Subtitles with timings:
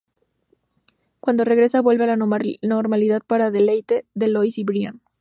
[1.19, 4.99] Cuando regresa, vuelve a la normalidad para deleite de Lois y Brian.